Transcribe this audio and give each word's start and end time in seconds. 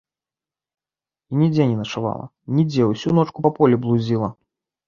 І 1.33 1.41
нідзе 1.41 1.67
не 1.73 1.77
начавала, 1.83 2.25
нідзе, 2.57 2.91
усю 2.93 3.15
ночку 3.19 3.39
па 3.47 3.55
полі 3.59 3.75
блудзіла. 3.85 4.29